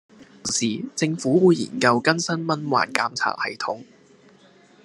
[0.43, 3.83] 同時，政府會研究更新蚊患監察系統